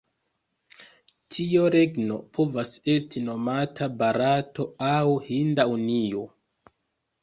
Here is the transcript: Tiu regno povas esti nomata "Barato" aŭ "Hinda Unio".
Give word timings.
Tiu 1.35 1.67
regno 1.75 2.17
povas 2.39 2.73
esti 2.95 3.25
nomata 3.29 3.93
"Barato" 4.03 4.69
aŭ 4.93 4.99
"Hinda 5.31 5.73
Unio". 5.79 6.31